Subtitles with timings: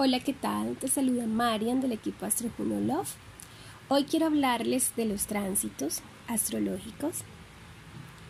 [0.00, 0.76] Hola, ¿qué tal?
[0.76, 3.16] Te saluda Marian del equipo Astro Juno Love.
[3.88, 7.24] Hoy quiero hablarles de los tránsitos astrológicos.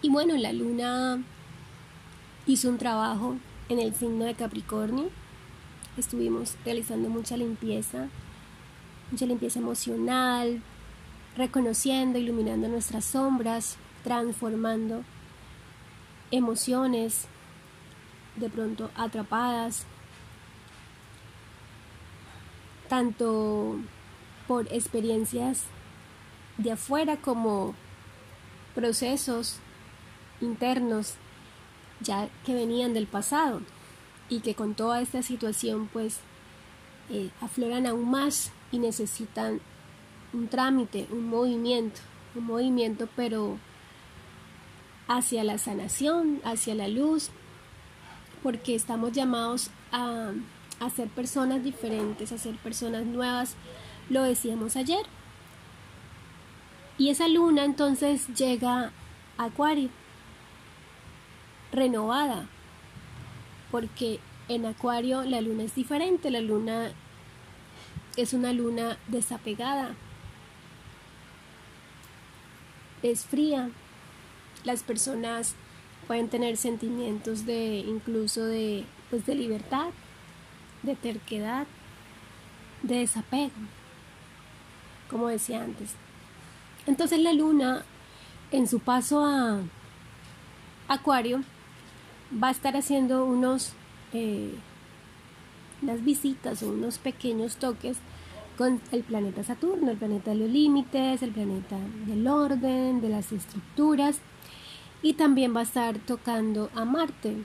[0.01, 1.23] Y bueno, la luna
[2.47, 3.37] hizo un trabajo
[3.69, 5.11] en el signo de Capricornio.
[5.99, 8.09] Estuvimos realizando mucha limpieza,
[9.11, 10.63] mucha limpieza emocional,
[11.37, 15.05] reconociendo, iluminando nuestras sombras, transformando
[16.31, 17.27] emociones
[18.37, 19.85] de pronto atrapadas
[22.89, 23.77] tanto
[24.47, 25.65] por experiencias
[26.57, 27.75] de afuera como
[28.75, 29.57] procesos
[30.41, 31.15] internos
[32.01, 33.61] ya que venían del pasado
[34.29, 36.21] y que con toda esta situación pues
[37.11, 39.61] eh, afloran aún más y necesitan
[40.33, 42.01] un trámite, un movimiento,
[42.35, 43.59] un movimiento pero
[45.09, 47.31] hacia la sanación, hacia la luz,
[48.43, 50.33] porque estamos llamados a
[50.81, 53.55] a ser personas diferentes, a ser personas nuevas,
[54.09, 55.05] lo decíamos ayer.
[56.97, 58.93] Y esa luna entonces llega
[59.37, 59.91] a Acuario,
[61.71, 62.49] renovada,
[63.71, 66.91] porque en Acuario la luna es diferente, la luna
[68.17, 69.95] es una luna desapegada,
[73.03, 73.71] es fría,
[74.65, 75.55] las personas
[76.09, 79.91] pueden tener sentimientos de incluso de pues de libertad
[80.89, 81.67] de terquedad,
[82.83, 83.53] de desapego,
[85.11, 85.95] como decía antes.
[86.87, 87.85] Entonces la luna,
[88.51, 89.61] en su paso a
[90.89, 91.43] Acuario,
[92.33, 93.73] va a estar haciendo unos,
[94.13, 94.55] eh,
[95.83, 97.99] unas visitas o unos pequeños toques
[98.57, 103.31] con el planeta Saturno, el planeta de los límites, el planeta del orden, de las
[103.33, 104.21] estructuras,
[105.03, 107.37] y también va a estar tocando a Marte,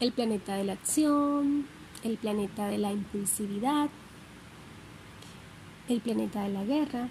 [0.00, 1.66] el planeta de la acción,
[2.04, 3.88] el planeta de la impulsividad,
[5.88, 7.08] el planeta de la guerra.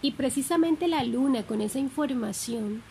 [0.00, 2.82] Y precisamente la luna con esa información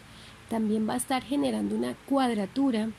[0.49, 2.89] también va a estar generando una cuadratura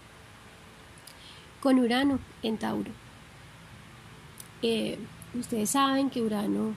[1.61, 2.91] con Urano en Tauro.
[4.63, 4.99] Eh,
[5.35, 6.75] ustedes saben que Urano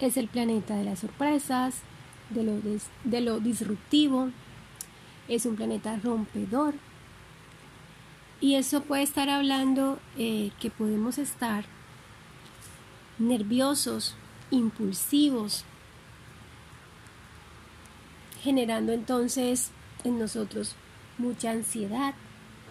[0.00, 1.76] es el planeta de las sorpresas,
[2.30, 2.52] de lo,
[3.04, 4.30] de lo disruptivo,
[5.28, 6.74] es un planeta rompedor,
[8.40, 11.64] y eso puede estar hablando eh, que podemos estar
[13.18, 14.16] nerviosos,
[14.50, 15.64] impulsivos,
[18.42, 19.70] generando entonces
[20.04, 20.76] en nosotros
[21.16, 22.14] mucha ansiedad,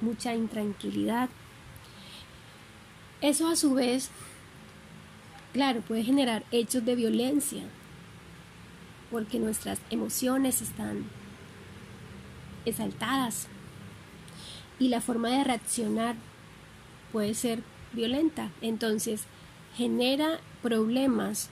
[0.01, 1.29] mucha intranquilidad.
[3.21, 4.11] Eso a su vez,
[5.53, 7.63] claro, puede generar hechos de violencia,
[9.09, 11.05] porque nuestras emociones están
[12.65, 13.47] exaltadas,
[14.83, 16.17] y la forma de reaccionar
[17.13, 17.63] puede ser
[17.93, 18.51] violenta.
[18.59, 19.23] Entonces,
[19.77, 21.49] genera problemas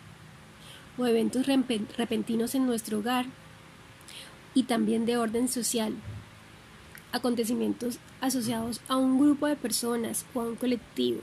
[0.98, 3.26] o eventos repentinos en nuestro hogar
[4.54, 5.96] y también de orden social.
[7.14, 11.22] Acontecimientos asociados a un grupo de personas o a un colectivo.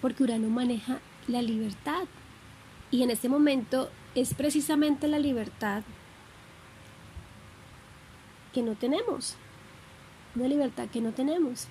[0.00, 2.04] Porque Urano maneja la libertad.
[2.92, 5.82] Y en este momento es precisamente la libertad
[8.52, 9.36] que no tenemos,
[10.34, 11.66] una libertad que no tenemos.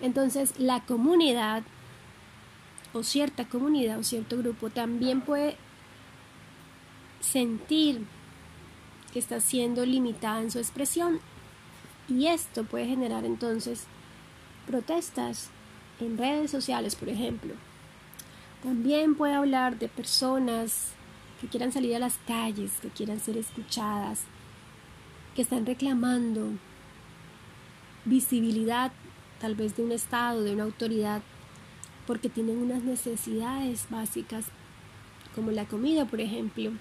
[0.00, 1.62] Entonces la comunidad
[2.92, 5.56] o cierta comunidad o cierto grupo también puede
[7.20, 8.06] sentir
[9.12, 11.20] que está siendo limitada en su expresión
[12.08, 13.86] y esto puede generar entonces
[14.66, 15.50] protestas
[16.00, 17.54] en redes sociales, por ejemplo.
[18.62, 20.92] También puede hablar de personas
[21.40, 24.22] que quieran salir a las calles, que quieran ser escuchadas,
[25.34, 26.52] que están reclamando
[28.04, 28.92] visibilidad
[29.40, 31.22] tal vez de un Estado, de una autoridad,
[32.06, 34.46] porque tienen unas necesidades básicas
[35.34, 36.72] como la comida, por ejemplo.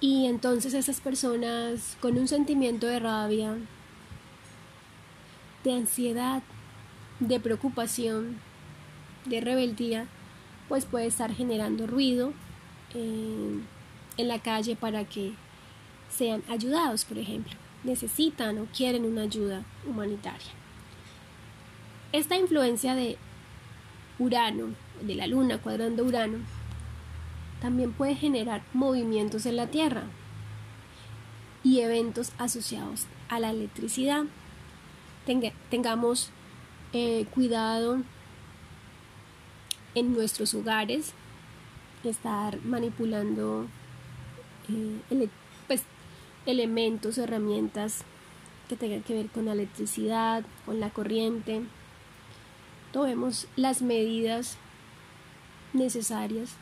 [0.00, 3.56] Y entonces esas personas con un sentimiento de rabia,
[5.62, 6.42] de ansiedad,
[7.20, 8.38] de preocupación,
[9.24, 10.06] de rebeldía,
[10.68, 12.32] pues puede estar generando ruido.
[12.94, 13.60] Eh,
[14.16, 15.34] en la calle para que
[16.10, 17.52] sean ayudados, por ejemplo.
[17.82, 20.52] Necesitan o quieren una ayuda humanitaria.
[22.12, 23.18] Esta influencia de
[24.18, 24.68] Urano,
[25.02, 26.38] de la Luna cuadrando Urano,
[27.60, 30.04] también puede generar movimientos en la Tierra
[31.62, 34.24] y eventos asociados a la electricidad.
[35.70, 36.30] tengamos
[36.92, 38.02] eh, cuidado
[39.94, 41.14] en nuestros hogares,
[42.04, 43.66] estar manipulando
[44.68, 45.28] eh,
[45.66, 45.82] pues,
[46.46, 48.04] elementos, herramientas
[48.68, 51.62] que tengan que ver con la electricidad, con la corriente.
[52.92, 54.56] Tomemos las medidas
[55.72, 56.56] necesarias.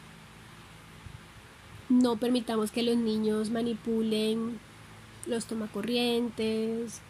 [1.88, 4.58] No permitamos que los niños manipulen
[5.26, 7.00] los tomacorrientes.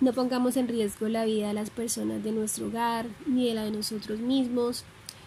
[0.00, 3.64] No pongamos en riesgo la vida de las personas de nuestro hogar ni de la
[3.64, 4.84] de nosotros mismos.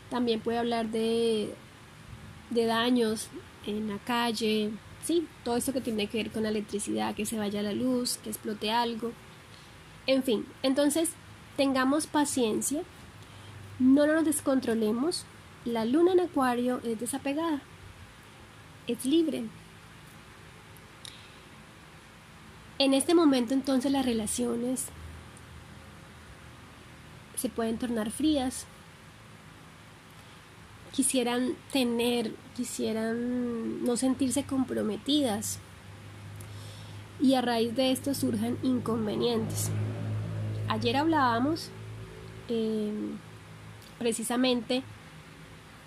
[0.09, 1.53] También puede hablar de,
[2.49, 3.29] de daños
[3.71, 4.71] en la calle,
[5.03, 8.17] sí, todo esto que tiene que ver con la electricidad, que se vaya la luz,
[8.17, 9.11] que explote algo.
[10.07, 11.11] En fin, entonces
[11.57, 12.83] tengamos paciencia,
[13.79, 15.25] no nos descontrolemos.
[15.63, 17.61] La luna en acuario es desapegada,
[18.87, 19.45] es libre.
[22.77, 24.87] En este momento entonces las relaciones
[27.35, 28.67] se pueden tornar frías,
[30.95, 35.59] quisieran tener, quisieran no sentirse comprometidas.
[37.19, 39.71] Y a raíz de esto surjan inconvenientes.
[40.69, 41.69] Ayer hablábamos
[42.47, 43.17] em,
[43.99, 44.83] precisamente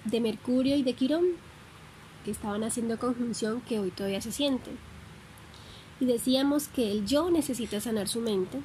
[0.04, 1.24] de Mercurio y de Quirón,
[2.24, 4.78] que estaban haciendo conjunción que hoy todavía se sienten.
[6.00, 8.60] Y decíamos que el yo necesita sanar su mente,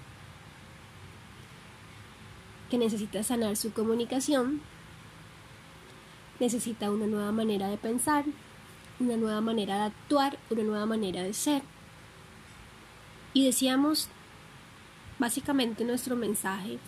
[2.69, 4.61] que necesita sanar su comunicación
[6.39, 8.25] necesita una nueva manera de pensar,
[8.99, 11.61] una nueva manera de actuar, una nueva manera de ser.
[13.33, 14.09] Y decíamos
[15.19, 16.79] básicamente nuestro mensaje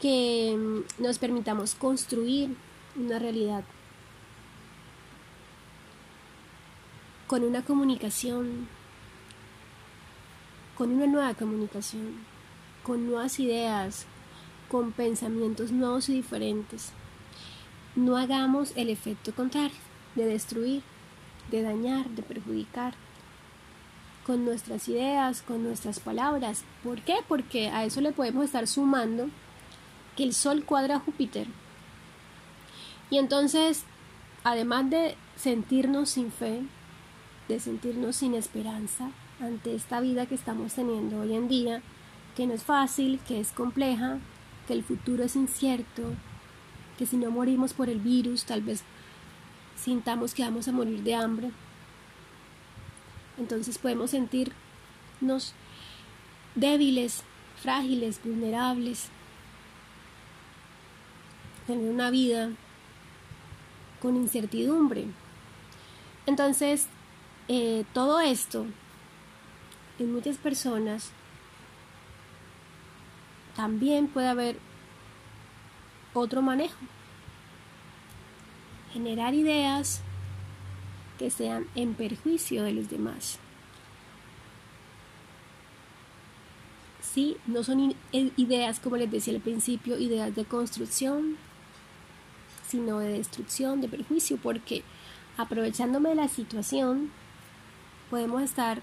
[0.00, 2.56] que mm, nos permitamos construir
[2.96, 3.64] una realidad
[7.26, 8.68] con una comunicación,
[10.76, 12.14] con una nueva comunicación,
[12.82, 14.06] con nuevas ideas,
[14.70, 16.92] con pensamientos nuevos y diferentes
[17.98, 19.76] no hagamos el efecto contrario,
[20.14, 20.82] de destruir,
[21.50, 22.94] de dañar, de perjudicar
[24.24, 26.62] con nuestras ideas, con nuestras palabras.
[26.84, 27.16] ¿Por qué?
[27.26, 29.28] Porque a eso le podemos estar sumando
[30.16, 31.48] que el Sol cuadra a Júpiter.
[33.10, 33.84] Y entonces,
[34.44, 36.62] además de sentirnos sin fe,
[37.48, 39.10] de sentirnos sin esperanza
[39.40, 41.82] ante esta vida que estamos teniendo hoy en día,
[42.36, 44.18] que no es fácil, que es compleja,
[44.68, 46.12] que el futuro es incierto,
[46.98, 48.82] que si no morimos por el virus, tal vez
[49.76, 51.50] sintamos que vamos a morir de hambre.
[53.38, 55.54] Entonces podemos sentirnos
[56.56, 57.22] débiles,
[57.62, 59.08] frágiles, vulnerables,
[61.66, 62.50] tener una vida
[64.02, 65.06] con incertidumbre.
[66.26, 66.88] Entonces,
[67.46, 68.66] eh, todo esto
[69.98, 71.12] en muchas personas
[73.56, 74.67] también puede haber
[76.18, 76.78] otro manejo.
[78.92, 80.00] Generar ideas
[81.18, 83.38] que sean en perjuicio de los demás.
[87.00, 91.36] Sí, no son eh, ideas, como les decía al principio, ideas de construcción,
[92.66, 94.84] sino de destrucción, de perjuicio, porque
[95.36, 97.10] aprovechándome de la situación,
[98.10, 98.82] podemos estar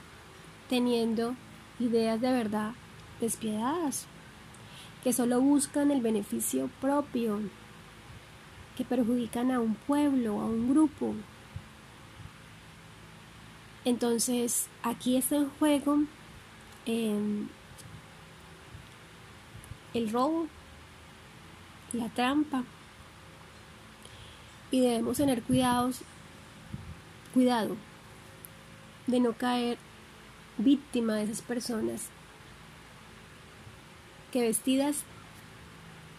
[0.69, 1.35] teniendo
[1.79, 2.73] ideas de verdad
[3.21, 4.07] despiadadas
[5.05, 7.39] que solo buscan el beneficio propio,
[8.75, 11.13] que perjudican a un pueblo, a un grupo.
[13.85, 15.99] Entonces, aquí está en juego
[16.87, 17.47] em,
[19.93, 20.47] el robo,
[21.93, 22.63] la trampa,
[24.71, 26.01] y debemos tener cuidados,
[27.31, 27.77] cuidado
[29.05, 29.77] de no caer
[30.57, 32.09] víctima de esas personas
[34.35, 34.97] que vestidas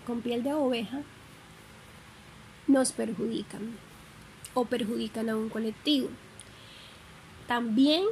[0.06, 1.02] con piel de oveja
[2.66, 3.76] nos perjudican
[4.54, 6.08] o perjudican a un colectivo.
[7.46, 8.04] También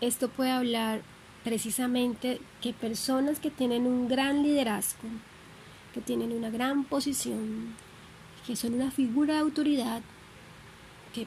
[0.00, 1.02] esto puede hablar
[1.42, 5.08] precisamente que personas que tienen un gran liderazgo,
[5.94, 7.74] que tienen una gran posición,
[8.46, 10.00] que son una figura de autoridad,
[11.12, 11.26] que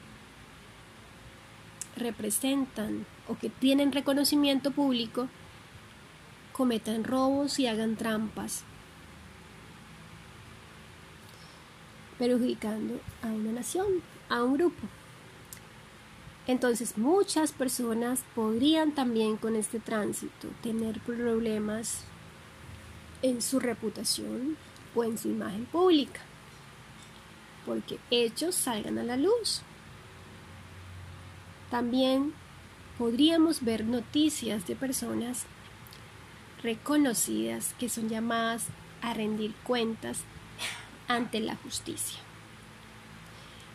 [1.94, 5.28] representan o que tienen reconocimiento público,
[6.54, 8.62] cometan robos y hagan trampas,
[12.16, 14.86] perjudicando a una nación, a un grupo.
[16.46, 22.04] Entonces muchas personas podrían también con este tránsito tener problemas
[23.22, 24.56] en su reputación
[24.94, 26.20] o en su imagen pública,
[27.66, 29.62] porque hechos salgan a la luz.
[31.68, 32.32] También
[32.96, 35.46] podríamos ver noticias de personas
[36.64, 38.66] reconocidas que son llamadas
[39.02, 40.20] a rendir cuentas
[41.06, 42.18] ante la justicia.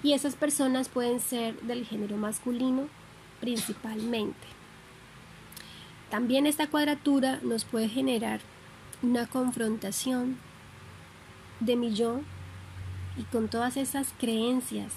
[0.02, 2.88] Y esas personas pueden ser del género masculino
[3.40, 4.48] principalmente.
[6.10, 8.42] También esta cuadratura nos puede generar
[9.04, 10.38] una confrontación
[11.60, 12.22] de mi yo
[13.18, 14.94] y con todas esas creencias,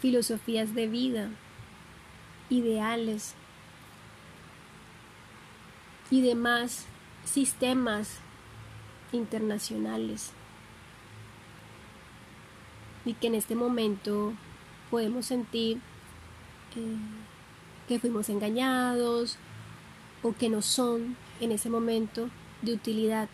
[0.00, 1.30] filosofías de vida,
[2.50, 3.34] ideales
[6.10, 6.86] y demás
[7.24, 8.18] sistemas
[9.12, 10.32] internacionales
[13.04, 14.34] y que en este momento
[14.90, 15.78] podemos sentir
[16.76, 16.96] eh,
[17.88, 19.36] que fuimos engañados
[20.22, 22.28] o que no son en ese momento
[22.62, 23.28] de utilidad,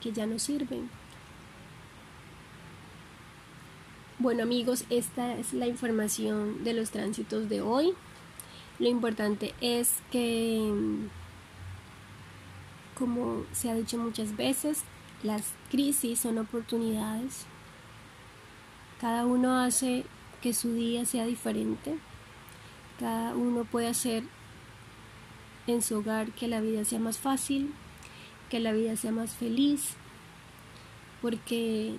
[0.00, 0.90] que ya no sirven.
[4.18, 7.94] Bueno amigos, esta es la información de los tránsitos de hoy.
[8.78, 10.72] Lo importante es que,
[12.98, 14.82] como se ha dicho muchas veces,
[15.22, 17.46] las crisis son oportunidades.
[19.00, 20.04] Cada uno hace
[20.42, 21.98] que su día sea diferente.
[22.98, 24.24] Cada uno puede hacer
[25.66, 27.72] en su hogar que la vida sea más fácil,
[28.50, 29.94] que la vida sea más feliz,
[31.22, 31.96] porque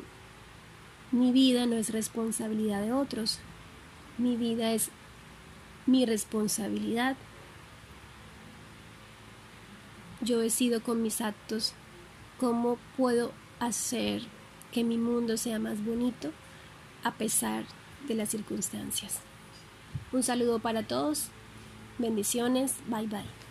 [1.11, 3.39] mi vida no es responsabilidad de otros,
[4.17, 4.89] mi vida es
[5.85, 7.15] mi responsabilidad.
[10.21, 11.73] Yo decido con mis actos
[12.39, 14.21] cómo puedo hacer
[14.71, 16.31] que mi mundo sea más bonito
[17.03, 17.63] a pesar
[18.07, 19.19] de las circunstancias.
[20.11, 21.27] Un saludo para todos,
[21.97, 23.48] bendiciones, bye bye.